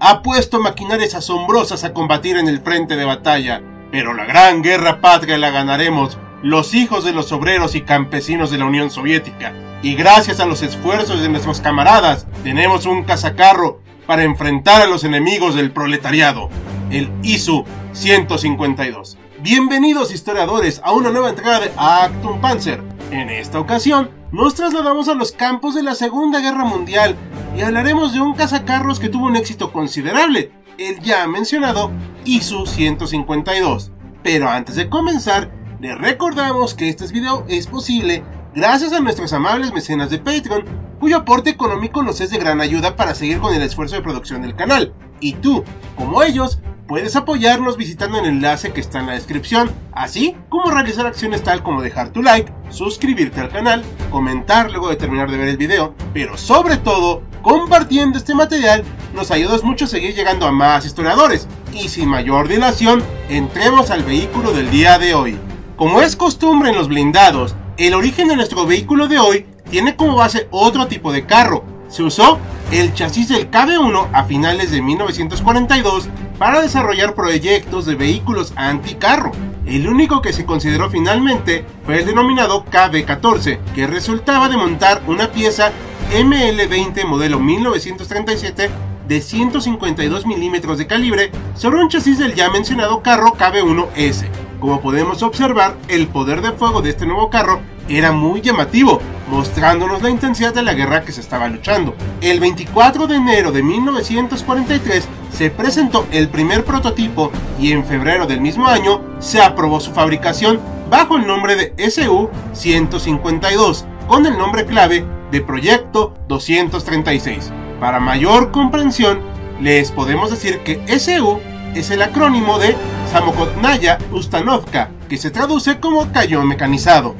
[0.00, 5.02] ha puesto maquinarias asombrosas a combatir en el frente de batalla, pero la gran guerra
[5.02, 9.52] patria la ganaremos los hijos de los obreros y campesinos de la Unión Soviética.
[9.82, 15.04] Y gracias a los esfuerzos de nuestros camaradas, tenemos un cazacarro para enfrentar a los
[15.04, 16.48] enemigos del proletariado,
[16.90, 19.18] el ISU 152.
[19.42, 22.82] Bienvenidos historiadores a una nueva entrega de Actum Panzer.
[23.10, 27.16] En esta ocasión, nos trasladamos a los campos de la Segunda Guerra Mundial
[27.56, 31.90] y hablaremos de un cazacarros que tuvo un éxito considerable, el ya mencionado
[32.24, 33.90] ISU 152.
[34.22, 38.22] Pero antes de comenzar, les recordamos que este video es posible
[38.54, 40.64] gracias a nuestros amables mecenas de Patreon,
[41.00, 44.42] cuyo aporte económico nos es de gran ayuda para seguir con el esfuerzo de producción
[44.42, 44.94] del canal.
[45.20, 45.64] Y tú,
[45.96, 46.60] como ellos,
[46.90, 51.62] Puedes apoyarnos visitando el enlace que está en la descripción, así como realizar acciones tal
[51.62, 55.94] como dejar tu like, suscribirte al canal, comentar luego de terminar de ver el video,
[56.12, 61.48] pero sobre todo, compartiendo este material nos ayudas mucho a seguir llegando a más historiadores.
[61.72, 65.38] Y sin mayor dilación, entremos al vehículo del día de hoy.
[65.76, 70.16] Como es costumbre en los blindados, el origen de nuestro vehículo de hoy tiene como
[70.16, 71.64] base otro tipo de carro.
[71.88, 72.38] Se usó
[72.70, 76.08] el chasis del KB1 a finales de 1942
[76.40, 79.30] para desarrollar proyectos de vehículos anticarro.
[79.66, 85.30] El único que se consideró finalmente fue el denominado KB-14, que resultaba de montar una
[85.32, 85.70] pieza
[86.14, 88.70] ML-20 modelo 1937
[89.06, 94.24] de 152 milímetros de calibre sobre un chasis del ya mencionado carro KB-1S.
[94.60, 100.00] Como podemos observar, el poder de fuego de este nuevo carro era muy llamativo, mostrándonos
[100.00, 101.94] la intensidad de la guerra que se estaba luchando.
[102.22, 108.40] El 24 de enero de 1943 se presentó el primer prototipo y en febrero del
[108.40, 115.04] mismo año se aprobó su fabricación bajo el nombre de SU-152, con el nombre clave
[115.30, 117.52] de Proyecto 236.
[117.78, 119.20] Para mayor comprensión,
[119.60, 121.38] les podemos decir que SU
[121.74, 122.74] es el acrónimo de
[123.12, 127.14] Samokotnaya Ustanovka, que se traduce como cañón mecanizado.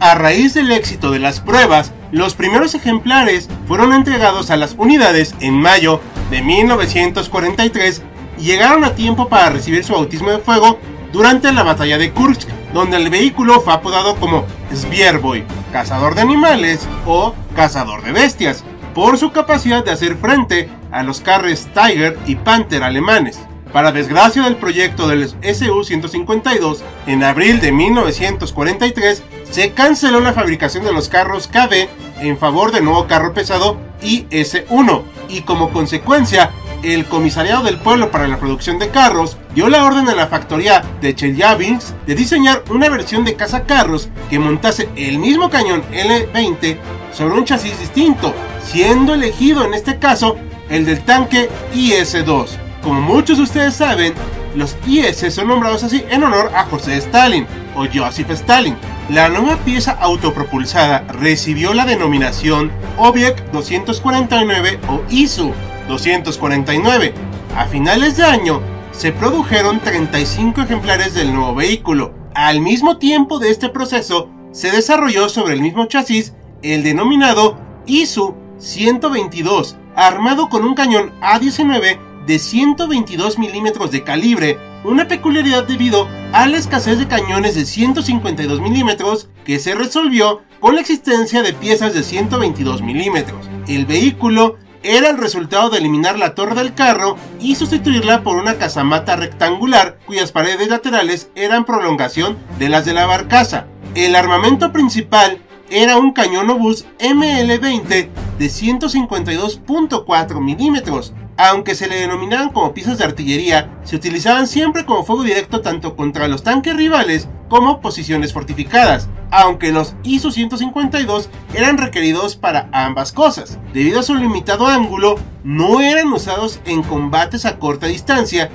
[0.00, 5.34] A raíz del éxito de las pruebas, los primeros ejemplares fueron entregados a las unidades
[5.40, 6.00] en mayo
[6.30, 8.02] de 1943
[8.38, 10.78] y llegaron a tiempo para recibir su bautismo de fuego
[11.12, 14.44] durante la batalla de Kursk, donde el vehículo fue apodado como
[14.74, 21.02] Svierboy, cazador de animales o cazador de bestias, por su capacidad de hacer frente a
[21.02, 23.38] los carros Tiger y Panther alemanes.
[23.72, 30.92] Para desgracia del proyecto del SU-152, en abril de 1943 se canceló la fabricación de
[30.92, 31.88] los carros KB
[32.20, 36.50] en favor del nuevo carro pesado IS-1 y como consecuencia
[36.82, 40.84] el Comisariado del Pueblo para la Producción de Carros dio la orden a la factoría
[41.00, 46.76] de Chelyabinsk de diseñar una versión de cazacarros que montase el mismo cañón L-20
[47.12, 50.36] sobre un chasis distinto, siendo elegido en este caso
[50.68, 52.48] el del tanque IS-2.
[52.82, 54.14] Como muchos de ustedes saben,
[54.54, 58.76] los IS son nombrados así en honor a José Stalin o Joseph Stalin,
[59.08, 65.52] la nueva pieza autopropulsada recibió la denominación Object 249 o ISU
[65.88, 67.14] 249.
[67.56, 72.14] A finales de año se produjeron 35 ejemplares del nuevo vehículo.
[72.34, 78.34] Al mismo tiempo de este proceso, se desarrolló sobre el mismo chasis el denominado ISU
[78.58, 86.46] 122, armado con un cañón A19 de 122 milímetros de calibre, una peculiaridad debido a
[86.46, 91.92] la escasez de cañones de 152 milímetros que se resolvió con la existencia de piezas
[91.92, 93.48] de 122 milímetros.
[93.66, 98.54] El vehículo era el resultado de eliminar la torre del carro y sustituirla por una
[98.54, 103.66] casamata rectangular cuyas paredes laterales eran prolongación de las de la barcaza.
[103.96, 112.50] El armamento principal era un cañón obús ML-20 de 152.4 milímetros, aunque se le denominaban
[112.50, 117.28] como piezas de artillería, se utilizaban siempre como fuego directo tanto contra los tanques rivales
[117.48, 123.58] como posiciones fortificadas, aunque los ISU 152 eran requeridos para ambas cosas.
[123.72, 128.50] Debido a su limitado ángulo, no eran usados en combates a corta distancia,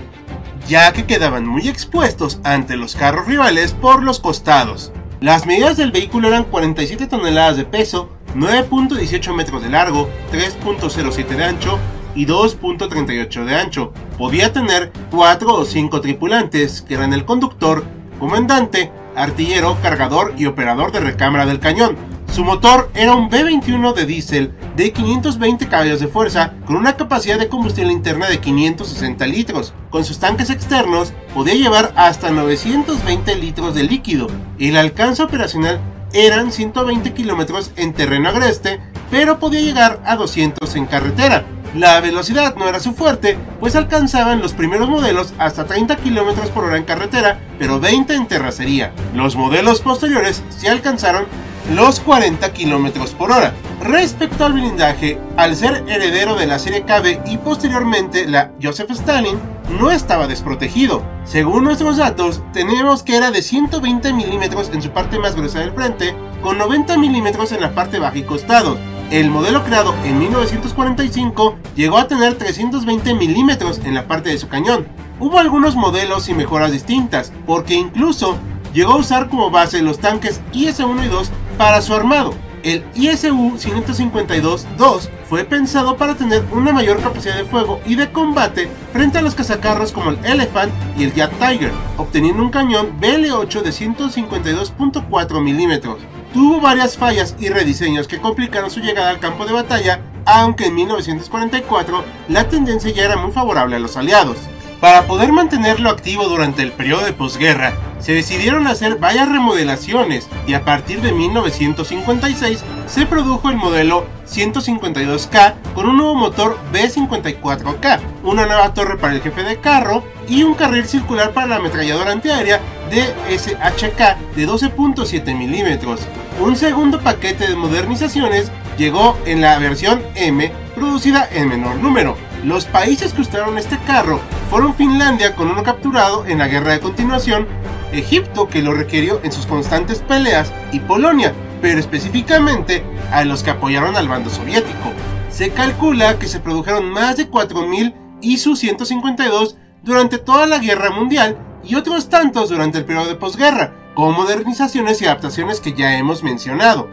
[0.67, 4.91] ya que quedaban muy expuestos ante los carros rivales por los costados.
[5.19, 11.43] Las medidas del vehículo eran 47 toneladas de peso, 9.18 metros de largo, 3.07 de
[11.43, 11.79] ancho
[12.15, 13.93] y 2.38 de ancho.
[14.17, 17.83] Podía tener 4 o 5 tripulantes, que eran el conductor,
[18.19, 21.95] comandante, artillero, cargador y operador de recámara del cañón.
[22.33, 27.37] Su motor era un B-21 de diésel de 520 caballos de fuerza con una capacidad
[27.37, 29.73] de combustible interna de 560 litros.
[29.89, 34.27] Con sus tanques externos podía llevar hasta 920 litros de líquido.
[34.59, 35.81] El alcance operacional
[36.13, 38.79] eran 120 kilómetros en terreno agreste,
[39.09, 41.43] pero podía llegar a 200 en carretera.
[41.75, 46.65] La velocidad no era su fuerte, pues alcanzaban los primeros modelos hasta 30 km por
[46.65, 48.91] hora en carretera, pero 20 en terracería.
[49.15, 51.25] Los modelos posteriores se alcanzaron
[51.73, 53.53] los 40 km por hora.
[53.81, 59.39] Respecto al blindaje, al ser heredero de la serie KB y posteriormente la Joseph Stalin,
[59.79, 61.01] no estaba desprotegido.
[61.23, 65.71] Según nuestros datos, tenemos que era de 120 milímetros en su parte más gruesa del
[65.71, 66.13] frente,
[66.43, 68.77] con 90 milímetros en la parte baja y costado.
[69.11, 74.47] El modelo creado en 1945 llegó a tener 320 milímetros en la parte de su
[74.47, 74.87] cañón.
[75.19, 78.37] Hubo algunos modelos y mejoras distintas, porque incluso
[78.73, 82.33] llegó a usar como base los tanques IS-1 y 2 para su armado.
[82.63, 88.69] El ISU 552-2 fue pensado para tener una mayor capacidad de fuego y de combate
[88.93, 93.61] frente a los cazacarros como el Elephant y el Jet Tiger, obteniendo un cañón BL-8
[93.61, 95.97] de 152.4 milímetros
[96.33, 100.75] tuvo varias fallas y rediseños que complicaron su llegada al campo de batalla, aunque en
[100.75, 104.37] 1944 la tendencia ya era muy favorable a los aliados.
[104.81, 110.55] Para poder mantenerlo activo durante el periodo de posguerra, se decidieron hacer varias remodelaciones y
[110.55, 118.47] a partir de 1956 se produjo el modelo 152K con un nuevo motor B54K, una
[118.47, 122.59] nueva torre para el jefe de carro y un carril circular para la ametralladora antiaérea
[122.89, 123.03] de
[123.37, 126.01] SHK de 12.7 milímetros.
[126.39, 132.30] Un segundo paquete de modernizaciones llegó en la versión M, producida en menor número.
[132.43, 136.79] Los países que usaron este carro fueron Finlandia con uno capturado en la guerra de
[136.79, 137.47] continuación,
[137.91, 143.51] Egipto que lo requirió en sus constantes peleas y Polonia, pero específicamente a los que
[143.51, 144.91] apoyaron al bando soviético.
[145.29, 151.75] Se calcula que se produjeron más de 4.000 ISU-152 durante toda la guerra mundial y
[151.75, 156.89] otros tantos durante el periodo de posguerra, con modernizaciones y adaptaciones que ya hemos mencionado.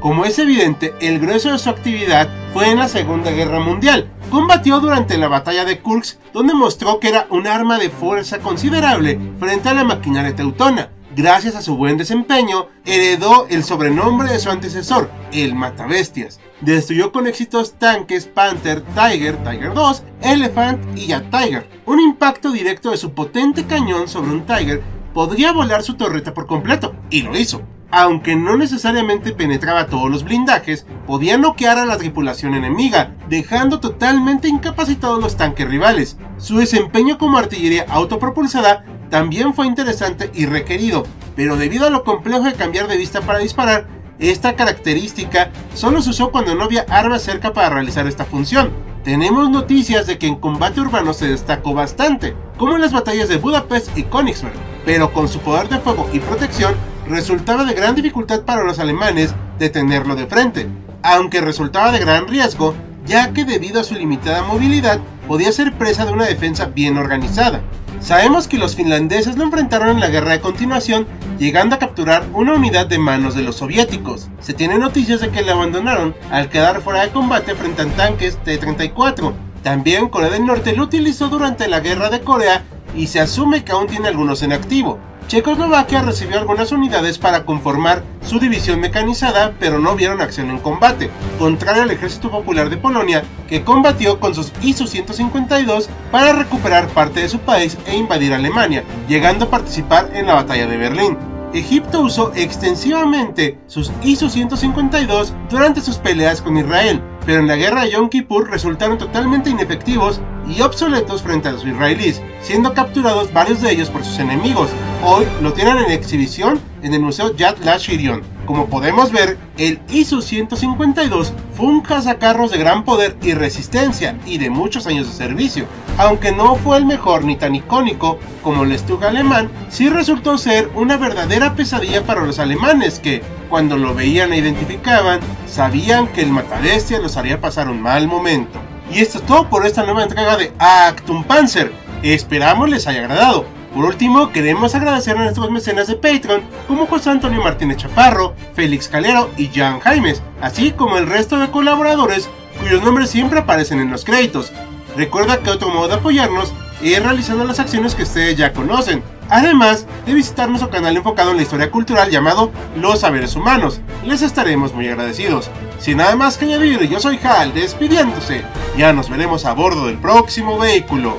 [0.00, 4.08] Como es evidente, el grueso de su actividad fue en la Segunda Guerra Mundial.
[4.30, 9.20] Combatió durante la batalla de Kursk, donde mostró que era un arma de fuerza considerable
[9.38, 10.88] frente a la maquinaria teutona.
[11.14, 16.40] Gracias a su buen desempeño, heredó el sobrenombre de su antecesor, el Matabestias.
[16.62, 21.68] Destruyó con éxitos tanques Panther, Tiger, Tiger 2, Elephant y Jet Tiger.
[21.84, 24.82] Un impacto directo de su potente cañón sobre un Tiger
[25.12, 27.60] podría volar su torreta por completo, y lo hizo.
[27.92, 34.48] Aunque no necesariamente penetraba todos los blindajes, podía noquear a la tripulación enemiga, dejando totalmente
[34.48, 36.16] incapacitados los tanques rivales.
[36.38, 41.04] Su desempeño como artillería autopropulsada también fue interesante y requerido,
[41.34, 43.88] pero debido a lo complejo de cambiar de vista para disparar,
[44.20, 48.70] esta característica solo se usó cuando no había armas cerca para realizar esta función.
[49.02, 53.38] Tenemos noticias de que en combate urbano se destacó bastante, como en las batallas de
[53.38, 54.52] Budapest y Königsberg,
[54.84, 56.74] pero con su poder de fuego y protección
[57.10, 60.68] resultaba de gran dificultad para los alemanes detenerlo de frente,
[61.02, 62.74] aunque resultaba de gran riesgo,
[63.04, 67.60] ya que debido a su limitada movilidad podía ser presa de una defensa bien organizada.
[68.00, 71.06] Sabemos que los finlandeses lo enfrentaron en la guerra de continuación,
[71.38, 74.28] llegando a capturar una unidad de manos de los soviéticos.
[74.40, 78.38] Se tienen noticias de que le abandonaron al quedar fuera de combate frente a tanques
[78.44, 79.34] T-34.
[79.62, 82.64] También Corea del Norte lo utilizó durante la guerra de Corea
[82.96, 84.98] y se asume que aún tiene algunos en activo.
[85.30, 91.08] Checoslovaquia recibió algunas unidades para conformar su división mecanizada, pero no vieron acción en combate,
[91.38, 97.28] contrario al Ejército Popular de Polonia, que combatió con sus ISU-152 para recuperar parte de
[97.28, 101.16] su país e invadir Alemania, llegando a participar en la Batalla de Berlín.
[101.54, 107.92] Egipto usó extensivamente sus ISU-152 durante sus peleas con Israel, pero en la guerra de
[107.92, 113.70] Yom Kippur resultaron totalmente inefectivos y obsoletos frente a los israelíes, siendo capturados varios de
[113.72, 114.70] ellos por sus enemigos.
[115.04, 118.22] Hoy lo tienen en exhibición en el Museo Yad Shirion.
[118.46, 124.50] Como podemos ver, el ISU-152 fue un cazacarros de gran poder y resistencia y de
[124.50, 125.66] muchos años de servicio.
[126.00, 130.70] Aunque no fue el mejor ni tan icónico como el Stug alemán, sí resultó ser
[130.74, 136.30] una verdadera pesadilla para los alemanes que, cuando lo veían e identificaban, sabían que el
[136.30, 138.58] Matabestia los haría pasar un mal momento.
[138.90, 141.70] Y esto es todo por esta nueva entrega de Actum Panzer.
[142.02, 143.44] Esperamos les haya agradado.
[143.74, 148.88] Por último, queremos agradecer a nuestros mecenas de Patreon como José Antonio Martínez Chaparro, Félix
[148.88, 153.90] Calero y Jan Jaimes, así como el resto de colaboradores cuyos nombres siempre aparecen en
[153.90, 154.50] los créditos.
[154.96, 159.86] Recuerda que otro modo de apoyarnos es realizando las acciones que ustedes ya conocen, además
[160.06, 163.80] de visitar nuestro canal enfocado en la historia cultural llamado Los Saberes Humanos.
[164.04, 165.50] Les estaremos muy agradecidos.
[165.78, 168.42] Sin nada más que añadir, yo soy Hal despidiéndose.
[168.76, 171.18] Ya nos veremos a bordo del próximo vehículo.